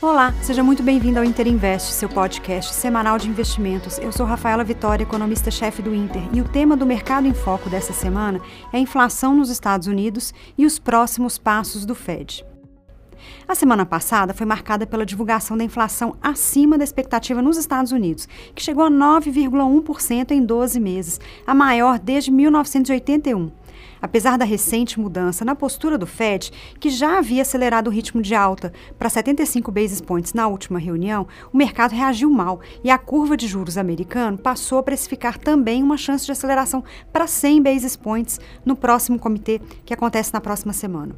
[0.00, 3.98] Olá, seja muito bem-vindo ao Inter Invest, seu podcast semanal de investimentos.
[3.98, 7.92] Eu sou Rafaela Vitória, economista-chefe do Inter, e o tema do Mercado em Foco dessa
[7.92, 8.40] semana
[8.72, 12.46] é a inflação nos Estados Unidos e os próximos passos do Fed.
[13.48, 18.28] A semana passada foi marcada pela divulgação da inflação acima da expectativa nos Estados Unidos,
[18.54, 23.50] que chegou a 9,1% em 12 meses, a maior desde 1981.
[24.00, 28.34] Apesar da recente mudança na postura do Fed, que já havia acelerado o ritmo de
[28.34, 33.36] alta para 75 basis points na última reunião, o mercado reagiu mal e a curva
[33.36, 38.40] de juros americano passou a precificar também uma chance de aceleração para 100 basis points
[38.64, 41.14] no próximo comitê, que acontece na próxima semana.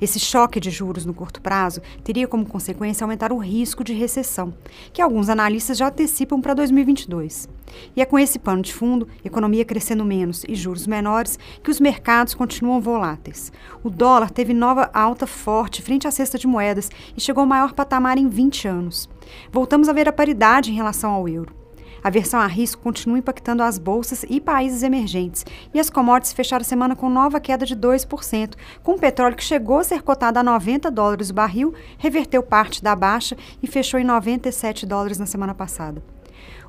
[0.00, 4.54] Esse choque de juros no curto prazo teria como consequência aumentar o risco de recessão,
[4.92, 7.48] que alguns analistas já antecipam para 2022.
[7.94, 11.80] E é com esse pano de fundo, economia crescendo menos e juros menores, que os
[11.80, 13.52] mercados continuam voláteis.
[13.82, 17.72] O dólar teve nova alta forte frente à cesta de moedas e chegou ao maior
[17.72, 19.08] patamar em 20 anos.
[19.52, 21.60] Voltamos a ver a paridade em relação ao euro.
[22.02, 26.62] A versão a risco continua impactando as bolsas e países emergentes, e as commodities fecharam
[26.62, 30.38] a semana com nova queda de 2%, com o petróleo que chegou a ser cotado
[30.38, 35.26] a 90 dólares o barril, reverteu parte da baixa e fechou em 97 dólares na
[35.26, 36.02] semana passada.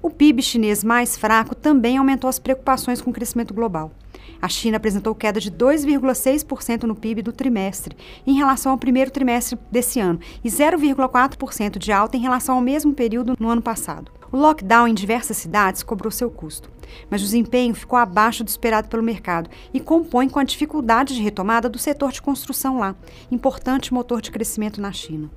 [0.03, 3.91] O PIB chinês mais fraco também aumentou as preocupações com o crescimento global.
[4.41, 9.59] A China apresentou queda de 2,6% no PIB do trimestre, em relação ao primeiro trimestre
[9.71, 14.11] desse ano, e 0,4% de alta em relação ao mesmo período no ano passado.
[14.31, 16.71] O lockdown em diversas cidades cobrou seu custo,
[17.07, 21.21] mas o desempenho ficou abaixo do esperado pelo mercado e compõe com a dificuldade de
[21.21, 22.95] retomada do setor de construção lá,
[23.29, 25.29] importante motor de crescimento na China.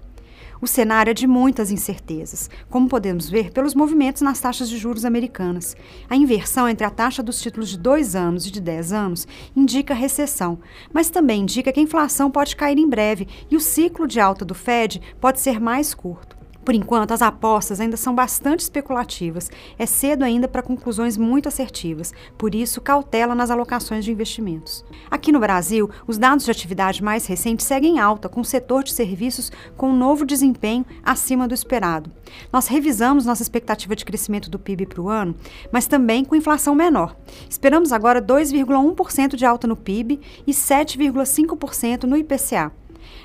[0.65, 5.05] O cenário é de muitas incertezas, como podemos ver pelos movimentos nas taxas de juros
[5.05, 5.77] americanas.
[6.09, 9.92] A inversão entre a taxa dos títulos de 2 anos e de 10 anos indica
[9.92, 10.59] recessão,
[10.91, 14.42] mas também indica que a inflação pode cair em breve e o ciclo de alta
[14.42, 16.33] do Fed pode ser mais curto.
[16.65, 19.51] Por enquanto, as apostas ainda são bastante especulativas.
[19.79, 24.85] É cedo ainda para conclusões muito assertivas, por isso, cautela nas alocações de investimentos.
[25.11, 28.92] Aqui no Brasil, os dados de atividade mais recentes seguem alta, com o setor de
[28.92, 32.11] serviços com um novo desempenho acima do esperado.
[32.53, 35.35] Nós revisamos nossa expectativa de crescimento do PIB para o ano,
[35.70, 37.17] mas também com inflação menor.
[37.48, 42.73] Esperamos agora 2,1% de alta no PIB e 7,5% no IPCA.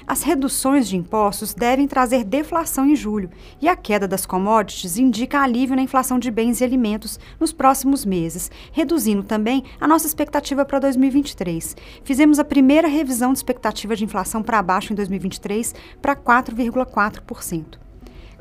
[0.07, 3.29] As reduções de impostos devem trazer deflação em julho,
[3.61, 8.05] e a queda das commodities indica alívio na inflação de bens e alimentos nos próximos
[8.05, 11.75] meses, reduzindo também a nossa expectativa para 2023.
[12.03, 17.88] Fizemos a primeira revisão de expectativa de inflação para baixo em 2023 para 4,4%.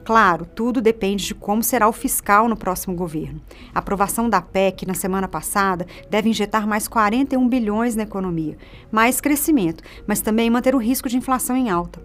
[0.04, 3.41] Claro, tudo depende de como será o fiscal no próximo governo.
[3.75, 8.56] A aprovação da PEC na semana passada deve injetar mais 41 bilhões na economia,
[8.91, 12.00] mais crescimento, mas também manter o risco de inflação em alta.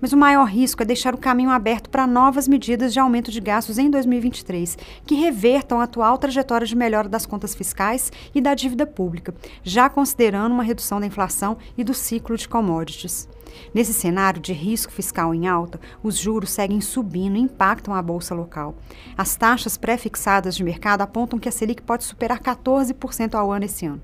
[0.00, 3.40] Mas o maior risco é deixar o caminho aberto para novas medidas de aumento de
[3.40, 4.76] gastos em 2023,
[5.06, 9.88] que revertam a atual trajetória de melhora das contas fiscais e da dívida pública, já
[9.88, 13.28] considerando uma redução da inflação e do ciclo de commodities.
[13.72, 18.34] Nesse cenário de risco fiscal em alta, os juros seguem subindo e impactam a bolsa
[18.34, 18.74] local.
[19.16, 23.86] As taxas pré-fixadas de mercado apontam que a Selic pode superar 14% ao ano esse
[23.86, 24.02] ano.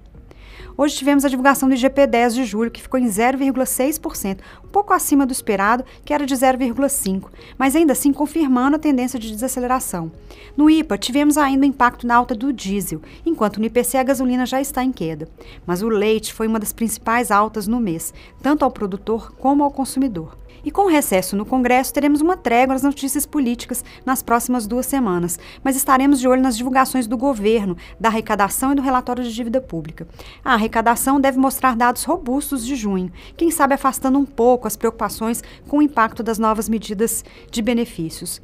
[0.76, 4.92] Hoje tivemos a divulgação do IGP 10 de julho, que ficou em 0,6%, um pouco
[4.92, 7.24] acima do esperado, que era de 0,5%,
[7.58, 10.10] mas ainda assim confirmando a tendência de desaceleração.
[10.56, 14.46] No IPA, tivemos ainda o impacto na alta do diesel, enquanto no IPC a gasolina
[14.46, 15.28] já está em queda.
[15.66, 19.70] Mas o leite foi uma das principais altas no mês, tanto ao produtor como ao
[19.70, 20.39] consumidor.
[20.64, 24.86] E com o recesso no Congresso, teremos uma trégua nas notícias políticas nas próximas duas
[24.86, 29.32] semanas, mas estaremos de olho nas divulgações do governo, da arrecadação e do relatório de
[29.32, 30.06] dívida pública.
[30.44, 35.42] A arrecadação deve mostrar dados robustos de junho, quem sabe afastando um pouco as preocupações
[35.68, 38.40] com o impacto das novas medidas de benefícios.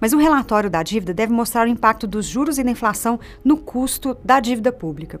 [0.00, 3.56] Mas o relatório da dívida deve mostrar o impacto dos juros e da inflação no
[3.56, 5.20] custo da dívida pública.